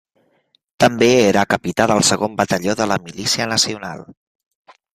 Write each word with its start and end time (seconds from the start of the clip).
També 0.83 1.09
era 1.25 1.43
capità 1.51 1.87
del 1.93 2.01
Segon 2.09 2.39
Batalló 2.41 2.75
de 2.81 2.89
la 2.93 2.99
Milícia 3.07 3.49
Nacional. 3.55 4.05